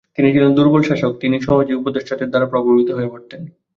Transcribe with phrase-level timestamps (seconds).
[0.15, 3.41] তিনি ছিলেন দূর্বল শাসক, তিনি সহজেই উপদেষ্টাদের দ্বারা প্রভাবিত হয়ে পরতেন।